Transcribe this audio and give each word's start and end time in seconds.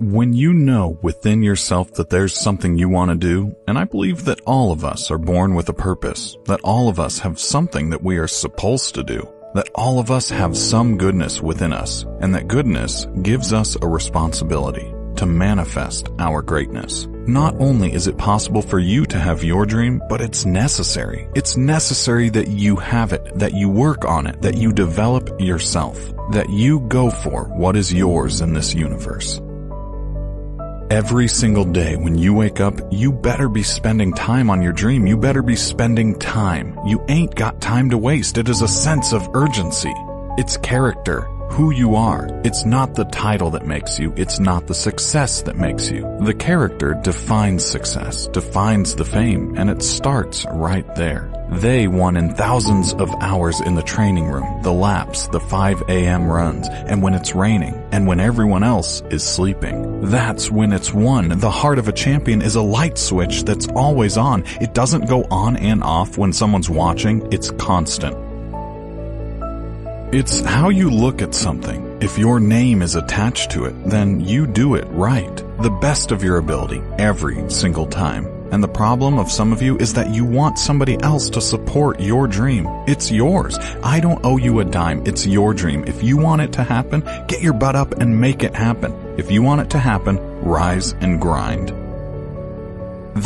When 0.00 0.32
you 0.32 0.52
know 0.52 0.96
within 1.02 1.42
yourself 1.42 1.94
that 1.94 2.08
there's 2.08 2.32
something 2.32 2.78
you 2.78 2.88
want 2.88 3.10
to 3.10 3.16
do, 3.16 3.56
and 3.66 3.76
I 3.76 3.82
believe 3.82 4.26
that 4.26 4.40
all 4.46 4.70
of 4.70 4.84
us 4.84 5.10
are 5.10 5.18
born 5.18 5.56
with 5.56 5.68
a 5.70 5.72
purpose, 5.72 6.36
that 6.44 6.60
all 6.62 6.88
of 6.88 7.00
us 7.00 7.18
have 7.18 7.40
something 7.40 7.90
that 7.90 8.04
we 8.04 8.18
are 8.18 8.28
supposed 8.28 8.94
to 8.94 9.02
do, 9.02 9.28
that 9.54 9.68
all 9.74 9.98
of 9.98 10.12
us 10.12 10.30
have 10.30 10.56
some 10.56 10.98
goodness 10.98 11.42
within 11.42 11.72
us, 11.72 12.04
and 12.20 12.32
that 12.32 12.46
goodness 12.46 13.08
gives 13.22 13.52
us 13.52 13.76
a 13.82 13.88
responsibility 13.88 14.94
to 15.16 15.26
manifest 15.26 16.10
our 16.20 16.42
greatness. 16.42 17.08
Not 17.26 17.56
only 17.60 17.92
is 17.92 18.06
it 18.06 18.16
possible 18.16 18.62
for 18.62 18.78
you 18.78 19.04
to 19.06 19.18
have 19.18 19.42
your 19.42 19.66
dream, 19.66 20.00
but 20.08 20.20
it's 20.20 20.44
necessary. 20.44 21.28
It's 21.34 21.56
necessary 21.56 22.28
that 22.28 22.46
you 22.46 22.76
have 22.76 23.12
it, 23.12 23.36
that 23.36 23.52
you 23.52 23.68
work 23.68 24.04
on 24.04 24.28
it, 24.28 24.42
that 24.42 24.56
you 24.56 24.72
develop 24.72 25.40
yourself, 25.40 25.98
that 26.30 26.48
you 26.50 26.78
go 26.86 27.10
for 27.10 27.46
what 27.46 27.74
is 27.74 27.92
yours 27.92 28.42
in 28.42 28.52
this 28.52 28.74
universe. 28.74 29.40
Every 30.90 31.28
single 31.28 31.66
day 31.66 31.96
when 31.96 32.16
you 32.16 32.32
wake 32.32 32.60
up, 32.60 32.80
you 32.90 33.12
better 33.12 33.50
be 33.50 33.62
spending 33.62 34.10
time 34.14 34.48
on 34.48 34.62
your 34.62 34.72
dream. 34.72 35.06
You 35.06 35.18
better 35.18 35.42
be 35.42 35.54
spending 35.54 36.18
time. 36.18 36.78
You 36.86 37.04
ain't 37.08 37.34
got 37.34 37.60
time 37.60 37.90
to 37.90 37.98
waste. 37.98 38.38
It 38.38 38.48
is 38.48 38.62
a 38.62 38.68
sense 38.68 39.12
of 39.12 39.28
urgency. 39.34 39.92
It's 40.38 40.56
character 40.56 41.28
who 41.50 41.70
you 41.70 41.94
are. 41.96 42.28
It's 42.44 42.64
not 42.64 42.94
the 42.94 43.04
title 43.06 43.50
that 43.50 43.66
makes 43.66 43.98
you. 43.98 44.12
It's 44.16 44.38
not 44.38 44.66
the 44.66 44.74
success 44.74 45.42
that 45.42 45.56
makes 45.56 45.90
you. 45.90 46.02
The 46.20 46.34
character 46.34 46.98
defines 47.02 47.64
success, 47.64 48.28
defines 48.28 48.94
the 48.94 49.04
fame, 49.04 49.54
and 49.56 49.70
it 49.70 49.82
starts 49.82 50.46
right 50.52 50.86
there. 50.94 51.32
They 51.50 51.88
won 51.88 52.16
in 52.18 52.34
thousands 52.34 52.92
of 52.94 53.10
hours 53.20 53.60
in 53.60 53.74
the 53.74 53.82
training 53.82 54.26
room, 54.28 54.62
the 54.62 54.72
laps, 54.72 55.28
the 55.28 55.40
5 55.40 55.82
a.m. 55.88 56.30
runs, 56.30 56.68
and 56.68 57.02
when 57.02 57.14
it's 57.14 57.34
raining, 57.34 57.74
and 57.90 58.06
when 58.06 58.20
everyone 58.20 58.62
else 58.62 59.02
is 59.10 59.24
sleeping. 59.24 60.02
That's 60.02 60.50
when 60.50 60.72
it's 60.72 60.92
won. 60.92 61.30
The 61.30 61.50
heart 61.50 61.78
of 61.78 61.88
a 61.88 61.92
champion 61.92 62.42
is 62.42 62.54
a 62.54 62.62
light 62.62 62.98
switch 62.98 63.44
that's 63.44 63.66
always 63.68 64.18
on. 64.18 64.44
It 64.60 64.74
doesn't 64.74 65.08
go 65.08 65.24
on 65.30 65.56
and 65.56 65.82
off 65.82 66.18
when 66.18 66.34
someone's 66.34 66.68
watching. 66.68 67.26
It's 67.32 67.50
constant. 67.52 68.27
It's 70.10 70.40
how 70.40 70.70
you 70.70 70.88
look 70.88 71.20
at 71.20 71.34
something. 71.34 71.98
If 72.00 72.16
your 72.16 72.40
name 72.40 72.80
is 72.80 72.94
attached 72.94 73.50
to 73.50 73.66
it, 73.66 73.74
then 73.84 74.20
you 74.20 74.46
do 74.46 74.74
it 74.74 74.86
right. 74.88 75.36
The 75.60 75.68
best 75.82 76.12
of 76.12 76.24
your 76.24 76.38
ability, 76.38 76.80
every 76.98 77.50
single 77.50 77.86
time. 77.86 78.24
And 78.50 78.64
the 78.64 78.68
problem 78.68 79.18
of 79.18 79.30
some 79.30 79.52
of 79.52 79.60
you 79.60 79.76
is 79.76 79.92
that 79.92 80.14
you 80.14 80.24
want 80.24 80.58
somebody 80.58 80.98
else 81.02 81.28
to 81.28 81.42
support 81.42 82.00
your 82.00 82.26
dream. 82.26 82.66
It's 82.86 83.10
yours. 83.10 83.58
I 83.82 84.00
don't 84.00 84.24
owe 84.24 84.38
you 84.38 84.60
a 84.60 84.64
dime. 84.64 85.06
It's 85.06 85.26
your 85.26 85.52
dream. 85.52 85.84
If 85.86 86.02
you 86.02 86.16
want 86.16 86.40
it 86.40 86.52
to 86.52 86.62
happen, 86.62 87.00
get 87.26 87.42
your 87.42 87.52
butt 87.52 87.76
up 87.76 88.00
and 88.00 88.18
make 88.18 88.42
it 88.42 88.54
happen. 88.54 88.94
If 89.18 89.30
you 89.30 89.42
want 89.42 89.60
it 89.60 89.68
to 89.72 89.78
happen, 89.78 90.16
rise 90.40 90.92
and 91.02 91.20
grind. 91.20 91.68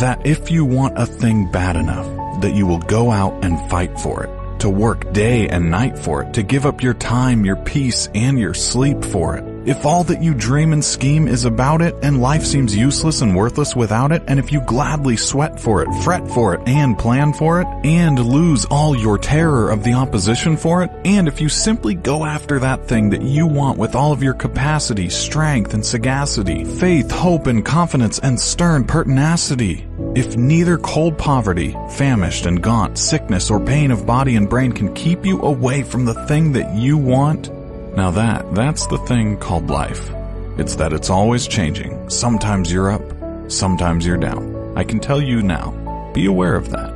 That 0.00 0.26
if 0.26 0.50
you 0.50 0.64
want 0.64 0.98
a 0.98 1.06
thing 1.06 1.48
bad 1.52 1.76
enough, 1.76 2.40
that 2.40 2.56
you 2.56 2.66
will 2.66 2.80
go 2.80 3.12
out 3.12 3.44
and 3.44 3.70
fight 3.70 4.00
for 4.00 4.24
it 4.24 4.41
to 4.62 4.70
work 4.70 5.12
day 5.12 5.48
and 5.48 5.70
night 5.70 5.98
for 5.98 6.22
it, 6.22 6.32
to 6.34 6.42
give 6.42 6.66
up 6.66 6.82
your 6.82 6.94
time, 6.94 7.44
your 7.44 7.56
peace, 7.56 8.08
and 8.14 8.38
your 8.38 8.54
sleep 8.54 9.04
for 9.04 9.36
it. 9.36 9.44
If 9.64 9.86
all 9.86 10.02
that 10.04 10.22
you 10.22 10.34
dream 10.34 10.72
and 10.72 10.84
scheme 10.84 11.28
is 11.28 11.44
about 11.44 11.82
it, 11.82 11.94
and 12.02 12.20
life 12.20 12.44
seems 12.44 12.74
useless 12.74 13.22
and 13.22 13.36
worthless 13.36 13.76
without 13.76 14.10
it, 14.10 14.22
and 14.26 14.40
if 14.40 14.50
you 14.50 14.60
gladly 14.60 15.16
sweat 15.16 15.60
for 15.60 15.82
it, 15.82 16.02
fret 16.02 16.26
for 16.28 16.54
it, 16.54 16.66
and 16.66 16.98
plan 16.98 17.32
for 17.32 17.60
it, 17.60 17.66
and 17.84 18.18
lose 18.18 18.64
all 18.66 18.96
your 18.96 19.18
terror 19.18 19.70
of 19.70 19.84
the 19.84 19.92
opposition 19.92 20.56
for 20.56 20.82
it, 20.82 20.90
and 21.04 21.28
if 21.28 21.40
you 21.40 21.48
simply 21.48 21.94
go 21.94 22.24
after 22.24 22.58
that 22.58 22.88
thing 22.88 23.10
that 23.10 23.22
you 23.22 23.46
want 23.46 23.78
with 23.78 23.94
all 23.94 24.12
of 24.12 24.22
your 24.22 24.34
capacity, 24.34 25.08
strength, 25.08 25.74
and 25.74 25.86
sagacity, 25.86 26.64
faith, 26.64 27.10
hope, 27.10 27.46
and 27.46 27.64
confidence, 27.64 28.18
and 28.18 28.38
stern 28.38 28.84
pertinacity, 28.84 29.86
if 30.14 30.36
neither 30.36 30.76
cold 30.76 31.16
poverty, 31.16 31.74
famished 31.92 32.44
and 32.44 32.62
gaunt, 32.62 32.98
sickness, 32.98 33.50
or 33.50 33.58
pain 33.58 33.90
of 33.90 34.04
body 34.04 34.36
and 34.36 34.48
brain 34.48 34.72
can 34.72 34.92
keep 34.94 35.24
you 35.24 35.40
away 35.40 35.82
from 35.82 36.04
the 36.04 36.26
thing 36.26 36.52
that 36.52 36.74
you 36.74 36.98
want, 36.98 37.50
now 37.96 38.10
that, 38.10 38.54
that's 38.54 38.86
the 38.88 38.98
thing 38.98 39.38
called 39.38 39.70
life. 39.70 40.10
It's 40.58 40.76
that 40.76 40.92
it's 40.92 41.08
always 41.08 41.48
changing. 41.48 42.10
Sometimes 42.10 42.70
you're 42.70 42.90
up, 42.90 43.02
sometimes 43.50 44.06
you're 44.06 44.18
down. 44.18 44.76
I 44.76 44.84
can 44.84 45.00
tell 45.00 45.20
you 45.20 45.42
now, 45.42 46.10
be 46.14 46.26
aware 46.26 46.56
of 46.56 46.70
that. 46.70 46.92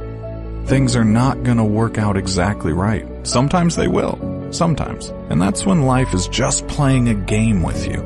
Things 0.66 0.94
are 0.94 1.04
not 1.04 1.42
gonna 1.42 1.64
work 1.64 1.96
out 1.96 2.16
exactly 2.16 2.72
right. 2.72 3.06
Sometimes 3.26 3.76
they 3.76 3.88
will. 3.88 4.18
Sometimes. 4.52 5.08
And 5.30 5.40
that's 5.40 5.64
when 5.64 5.82
life 5.82 6.12
is 6.12 6.28
just 6.28 6.66
playing 6.68 7.08
a 7.08 7.14
game 7.14 7.62
with 7.62 7.86
you. 7.86 8.02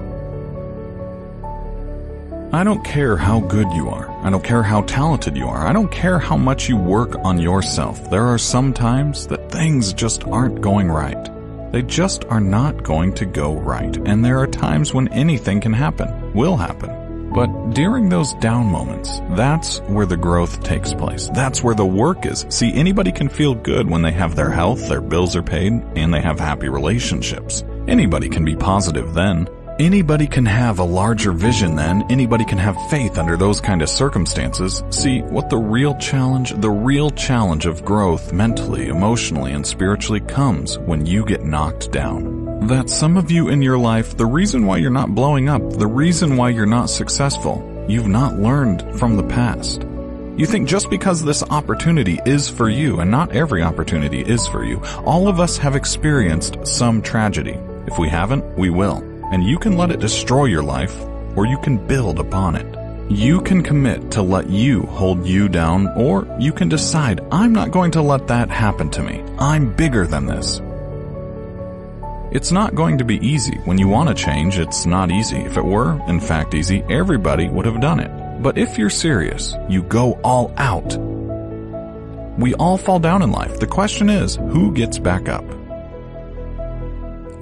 I 2.53 2.65
don't 2.65 2.85
care 2.85 3.17
how 3.17 3.41
good 3.41 3.71
you 3.73 3.89
are. 3.89 4.10
I 4.23 4.29
don't 4.29 4.45
care 4.45 4.63
how 4.63 4.83
talented 4.83 5.37
you 5.37 5.47
are. 5.47 5.67
I 5.67 5.73
don't 5.73 5.91
care 5.91 6.19
how 6.19 6.37
much 6.37 6.69
you 6.69 6.77
work 6.77 7.17
on 7.25 7.41
yourself. 7.41 8.11
There 8.11 8.27
are 8.27 8.37
some 8.39 8.75
times 8.75 9.27
that 9.29 9.51
things 9.51 9.95
just 9.95 10.25
aren't 10.25 10.61
going 10.61 10.91
right. 10.91 11.31
They 11.73 11.83
just 11.83 12.25
are 12.27 12.41
not 12.41 12.83
going 12.83 13.15
to 13.15 13.25
go 13.25 13.55
right, 13.55 13.97
and 13.97 14.25
there 14.25 14.39
are 14.39 14.47
times 14.47 14.93
when 14.93 15.09
anything 15.09 15.61
can 15.61 15.73
happen, 15.73 16.35
will 16.35 16.57
happen. 16.57 17.31
But 17.33 17.71
during 17.71 18.09
those 18.09 18.35
down 18.35 18.67
moments, 18.67 19.21
that's 19.31 19.79
where 19.83 20.07
the 20.07 20.17
growth 20.17 20.65
takes 20.65 20.93
place. 20.93 21.31
That's 21.33 21.63
where 21.63 21.77
the 21.77 21.87
work 21.87 22.27
is. 22.27 22.45
See, 22.49 22.75
anybody 22.75 23.13
can 23.13 23.29
feel 23.29 23.55
good 23.55 23.89
when 23.89 24.03
they 24.03 24.11
have 24.11 24.35
their 24.35 24.51
health, 24.51 24.89
their 24.89 25.01
bills 25.01 25.37
are 25.37 25.43
paid, 25.43 25.73
and 25.95 26.13
they 26.13 26.21
have 26.21 26.41
happy 26.41 26.69
relationships. 26.69 27.63
Anybody 27.87 28.29
can 28.29 28.45
be 28.45 28.57
positive 28.57 29.15
then. 29.15 29.49
Anybody 29.81 30.27
can 30.27 30.45
have 30.45 30.79
a 30.79 30.85
larger 30.85 31.33
vision 31.33 31.75
then, 31.75 32.05
anybody 32.11 32.45
can 32.45 32.59
have 32.59 32.91
faith 32.91 33.17
under 33.17 33.35
those 33.35 33.63
kind 33.63 33.81
of 33.81 33.89
circumstances. 33.89 34.85
See, 34.91 35.23
what 35.23 35.49
the 35.49 35.57
real 35.57 35.95
challenge, 35.95 36.53
the 36.61 36.71
real 36.71 37.09
challenge 37.09 37.65
of 37.65 37.83
growth 37.83 38.31
mentally, 38.31 38.89
emotionally, 38.89 39.53
and 39.53 39.67
spiritually 39.67 40.21
comes 40.21 40.79
when 40.81 41.07
you 41.07 41.25
get 41.25 41.45
knocked 41.45 41.93
down. 41.93 42.67
That 42.67 42.91
some 42.91 43.17
of 43.17 43.31
you 43.31 43.49
in 43.49 43.63
your 43.63 43.79
life, 43.79 44.19
the 44.19 44.27
reason 44.27 44.67
why 44.67 44.77
you're 44.77 44.91
not 44.91 45.15
blowing 45.15 45.49
up, 45.49 45.63
the 45.71 45.87
reason 45.87 46.37
why 46.37 46.51
you're 46.51 46.67
not 46.67 46.91
successful, 46.91 47.87
you've 47.89 48.07
not 48.07 48.39
learned 48.39 48.83
from 48.99 49.17
the 49.17 49.29
past. 49.29 49.87
You 50.37 50.45
think 50.45 50.69
just 50.69 50.91
because 50.91 51.25
this 51.25 51.43
opportunity 51.45 52.21
is 52.27 52.51
for 52.51 52.69
you, 52.69 53.01
and 53.01 53.11
not 53.11 53.33
every 53.33 53.63
opportunity 53.63 54.21
is 54.21 54.47
for 54.47 54.63
you, 54.63 54.83
all 55.07 55.27
of 55.27 55.41
us 55.41 55.57
have 55.57 55.75
experienced 55.75 56.67
some 56.67 57.01
tragedy. 57.01 57.59
If 57.87 57.99
we 57.99 58.11
haven't, 58.11 58.45
we 58.59 58.69
will 58.69 59.10
and 59.31 59.45
you 59.45 59.59
can 59.59 59.77
let 59.77 59.91
it 59.91 60.01
destroy 60.01 60.47
your 60.47 60.63
life, 60.63 60.95
or 61.37 61.47
you 61.47 61.59
can 61.59 61.87
build 61.87 62.19
upon 62.19 62.57
it. 62.57 62.77
You 63.11 63.41
can 63.41 63.63
commit 63.63 64.13
to 64.13 64.23
let 64.23 64.49
you 64.49 64.83
hold 64.83 65.27
you 65.27 65.49
down, 65.49 65.89
or 65.97 66.29
you 66.39 66.53
can 66.53 66.69
decide, 66.69 67.21
I'm 67.33 67.53
not 67.53 67.73
going 67.73 67.91
to 67.93 68.03
let 68.03 68.29
that 68.29 68.51
happen 68.51 68.89
to 68.91 69.03
me. 69.03 69.25
I'm 69.39 69.75
bigger 69.75 70.07
than 70.07 70.27
this. 70.27 70.61
It's 72.33 72.53
not 72.53 72.77
going 72.77 72.99
to 72.99 73.05
be 73.05 73.17
easy. 73.27 73.57
When 73.65 73.79
you 73.79 73.89
want 73.89 74.09
to 74.09 74.15
change, 74.15 74.59
it's 74.59 74.87
not 74.87 75.11
easy. 75.11 75.39
If 75.39 75.57
it 75.57 75.65
were, 75.65 76.01
in 76.07 76.21
fact, 76.21 76.55
easy, 76.55 76.85
everybody 76.89 77.49
would 77.49 77.67
have 77.67 77.81
done 77.81 77.99
it. 77.99 78.43
But 78.43 78.57
if 78.57 78.79
you're 78.79 78.91
serious, 78.91 79.57
you 79.69 79.83
go 79.83 80.13
all 80.23 80.55
out. 80.57 80.97
We 82.39 82.55
all 82.55 82.79
fall 82.79 83.01
down 83.01 83.23
in 83.23 83.33
life. 83.33 83.59
The 83.59 83.67
question 83.67 84.09
is, 84.09 84.37
who 84.37 84.73
gets 84.73 85.01
back 85.01 85.29
up? 85.29 85.45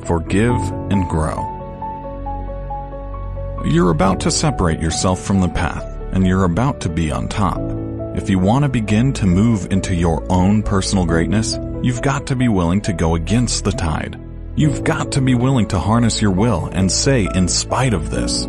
Forgive 0.06 0.56
and 0.90 1.06
grow. 1.10 1.57
You're 3.64 3.90
about 3.90 4.20
to 4.20 4.30
separate 4.30 4.80
yourself 4.80 5.20
from 5.20 5.40
the 5.40 5.48
path, 5.48 5.84
and 6.12 6.26
you're 6.26 6.44
about 6.44 6.80
to 6.82 6.88
be 6.88 7.10
on 7.10 7.28
top. 7.28 7.60
If 8.16 8.30
you 8.30 8.38
want 8.38 8.62
to 8.62 8.68
begin 8.68 9.12
to 9.14 9.26
move 9.26 9.72
into 9.72 9.94
your 9.94 10.24
own 10.30 10.62
personal 10.62 11.04
greatness, 11.04 11.58
you've 11.82 12.00
got 12.00 12.28
to 12.28 12.36
be 12.36 12.48
willing 12.48 12.80
to 12.82 12.92
go 12.92 13.16
against 13.16 13.64
the 13.64 13.72
tide. 13.72 14.18
You've 14.54 14.84
got 14.84 15.12
to 15.12 15.20
be 15.20 15.34
willing 15.34 15.66
to 15.68 15.78
harness 15.78 16.22
your 16.22 16.30
will 16.30 16.66
and 16.72 16.90
say, 16.90 17.28
in 17.34 17.48
spite 17.48 17.94
of 17.94 18.10
this, 18.10 18.44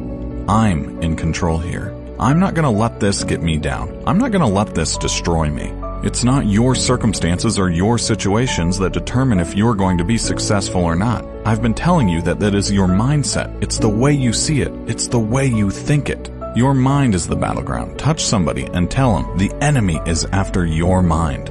I'm 0.47 1.01
in 1.01 1.15
control 1.15 1.57
here. 1.57 1.93
I'm 2.19 2.39
not 2.39 2.53
going 2.53 2.71
to 2.71 2.79
let 2.79 2.99
this 2.99 3.23
get 3.23 3.41
me 3.41 3.57
down. 3.57 4.03
I'm 4.05 4.19
not 4.19 4.31
going 4.31 4.41
to 4.45 4.47
let 4.47 4.75
this 4.75 4.97
destroy 4.97 5.49
me. 5.49 5.71
It's 6.01 6.23
not 6.23 6.45
your 6.45 6.75
circumstances 6.75 7.59
or 7.59 7.69
your 7.69 7.97
situations 7.97 8.79
that 8.79 8.93
determine 8.93 9.41
if 9.41 9.53
you're 9.53 9.75
going 9.75 9.97
to 9.97 10.05
be 10.05 10.17
successful 10.17 10.81
or 10.81 10.95
not. 10.95 11.25
I've 11.45 11.61
been 11.61 11.73
telling 11.73 12.07
you 12.07 12.21
that 12.21 12.39
that 12.39 12.55
is 12.55 12.71
your 12.71 12.87
mindset. 12.87 13.61
It's 13.61 13.79
the 13.79 13.89
way 13.89 14.13
you 14.13 14.31
see 14.31 14.61
it. 14.61 14.71
It's 14.87 15.09
the 15.09 15.19
way 15.19 15.45
you 15.45 15.69
think 15.69 16.09
it. 16.09 16.31
Your 16.55 16.73
mind 16.73 17.15
is 17.15 17.27
the 17.27 17.35
battleground. 17.35 17.99
Touch 17.99 18.23
somebody 18.23 18.63
and 18.73 18.89
tell 18.89 19.13
them 19.13 19.37
the 19.37 19.51
enemy 19.61 19.99
is 20.05 20.23
after 20.25 20.65
your 20.65 21.03
mind. 21.03 21.47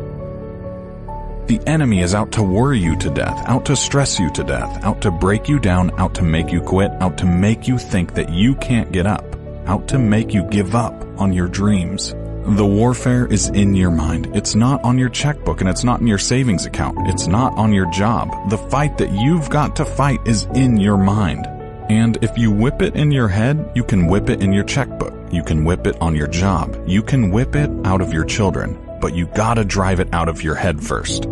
The 1.47 1.61
enemy 1.67 2.01
is 2.01 2.15
out 2.15 2.33
to 2.33 2.43
worry 2.43 2.79
you 2.79 2.97
to 2.97 3.11
death, 3.11 3.43
out 3.47 3.67
to 3.67 3.77
stress 3.77 4.19
you 4.19 4.31
to 4.33 4.45
death, 4.45 4.83
out 4.83 5.03
to 5.03 5.11
break 5.11 5.47
you 5.47 5.59
down, 5.59 5.91
out 6.01 6.15
to 6.15 6.23
make 6.23 6.51
you 6.51 6.63
quit, 6.63 6.91
out 7.01 7.19
to 7.19 7.27
make 7.27 7.69
you 7.69 7.77
think 7.77 8.15
that 8.15 8.31
you 8.31 8.55
can't 8.55 8.93
get 8.93 9.07
up, 9.07 9.25
out 9.67 9.89
to 9.89 9.99
make 9.99 10.33
you 10.33 10.43
give 10.45 10.75
up 10.75 10.95
on 11.21 11.35
your 11.35 11.49
dreams. 11.49 12.15
The 12.57 12.65
warfare 12.65 13.27
is 13.27 13.49
in 13.49 13.75
your 13.75 13.91
mind. 13.91 14.35
It's 14.35 14.55
not 14.55 14.83
on 14.83 14.97
your 14.97 15.11
checkbook 15.11 15.61
and 15.61 15.69
it's 15.69 15.85
not 15.85 16.01
in 16.01 16.07
your 16.07 16.17
savings 16.17 16.65
account. 16.65 16.97
It's 17.07 17.27
not 17.27 17.53
on 17.59 17.75
your 17.75 17.91
job. 17.91 18.49
The 18.49 18.57
fight 18.57 18.97
that 18.99 19.13
you've 19.13 19.51
got 19.51 19.77
to 19.77 19.85
fight 19.85 20.21
is 20.27 20.45
in 20.55 20.79
your 20.79 20.97
mind. 20.97 21.47
And 21.91 22.17
if 22.23 22.39
you 22.39 22.51
whip 22.51 22.81
it 22.81 22.97
in 22.97 23.11
your 23.11 23.29
head, 23.29 23.71
you 23.75 23.85
can 23.85 24.07
whip 24.07 24.31
it 24.31 24.43
in 24.43 24.55
your 24.55 24.65
checkbook. 24.65 25.13
You 25.31 25.43
can 25.43 25.63
whip 25.63 25.87
it 25.87 26.01
on 26.01 26.17
your 26.17 26.27
job. 26.27 26.75
You 26.87 27.03
can 27.03 27.31
whip 27.31 27.55
it 27.55 27.71
out 27.85 28.01
of 28.01 28.15
your 28.15 28.25
children. 28.25 28.79
But 28.99 29.15
you 29.15 29.27
gotta 29.27 29.65
drive 29.65 30.01
it 30.01 30.09
out 30.15 30.31
of 30.31 30.43
your 30.43 30.55
head 30.55 30.83
first. 30.83 31.27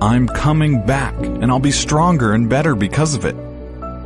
I'm 0.00 0.28
coming 0.28 0.84
back, 0.86 1.14
and 1.14 1.50
I'll 1.50 1.58
be 1.58 1.72
stronger 1.72 2.32
and 2.32 2.48
better 2.48 2.74
because 2.74 3.14
of 3.14 3.26
it. 3.26 3.36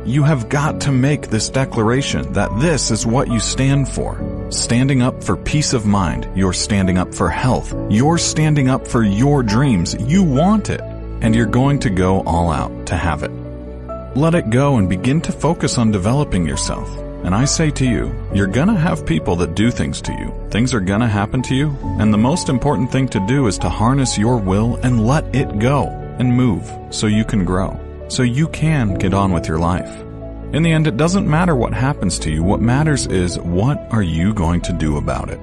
You 0.05 0.23
have 0.23 0.49
got 0.49 0.81
to 0.81 0.91
make 0.91 1.27
this 1.27 1.49
declaration 1.49 2.33
that 2.33 2.51
this 2.59 2.91
is 2.91 3.05
what 3.05 3.29
you 3.29 3.39
stand 3.39 3.87
for. 3.87 4.38
Standing 4.49 5.03
up 5.03 5.23
for 5.23 5.37
peace 5.37 5.73
of 5.73 5.85
mind. 5.85 6.27
You're 6.35 6.53
standing 6.53 6.97
up 6.97 7.13
for 7.13 7.29
health. 7.29 7.71
You're 7.87 8.17
standing 8.17 8.67
up 8.67 8.87
for 8.87 9.03
your 9.03 9.43
dreams. 9.43 9.95
You 9.99 10.23
want 10.23 10.71
it. 10.71 10.81
And 10.81 11.35
you're 11.35 11.45
going 11.45 11.77
to 11.81 11.91
go 11.91 12.23
all 12.23 12.49
out 12.51 12.87
to 12.87 12.95
have 12.95 13.21
it. 13.21 13.29
Let 14.15 14.33
it 14.33 14.49
go 14.49 14.77
and 14.77 14.89
begin 14.89 15.21
to 15.21 15.31
focus 15.31 15.77
on 15.77 15.91
developing 15.91 16.47
yourself. 16.47 16.89
And 17.23 17.35
I 17.35 17.45
say 17.45 17.69
to 17.69 17.85
you, 17.85 18.11
you're 18.33 18.47
gonna 18.47 18.75
have 18.75 19.05
people 19.05 19.35
that 19.35 19.53
do 19.53 19.69
things 19.69 20.01
to 20.01 20.13
you. 20.13 20.33
Things 20.49 20.73
are 20.73 20.79
gonna 20.79 21.07
happen 21.07 21.43
to 21.43 21.53
you. 21.53 21.77
And 21.99 22.11
the 22.11 22.17
most 22.17 22.49
important 22.49 22.91
thing 22.91 23.07
to 23.09 23.23
do 23.27 23.45
is 23.45 23.59
to 23.59 23.69
harness 23.69 24.17
your 24.17 24.37
will 24.37 24.77
and 24.77 25.05
let 25.05 25.35
it 25.35 25.59
go 25.59 25.89
and 26.17 26.33
move 26.35 26.71
so 26.89 27.05
you 27.05 27.23
can 27.23 27.45
grow. 27.45 27.79
So 28.07 28.23
you 28.23 28.47
can 28.47 28.95
get 28.95 29.13
on 29.13 29.31
with 29.31 29.47
your 29.47 29.59
life. 29.59 30.08
In 30.51 30.63
the 30.63 30.71
end, 30.71 30.87
it 30.87 30.97
doesn't 30.97 31.29
matter 31.29 31.55
what 31.55 31.73
happens 31.73 32.17
to 32.19 32.31
you. 32.31 32.41
What 32.41 32.59
matters 32.59 33.05
is 33.05 33.37
what 33.39 33.77
are 33.91 34.01
you 34.01 34.33
going 34.33 34.61
to 34.61 34.73
do 34.73 34.97
about 34.97 35.29
it? 35.29 35.39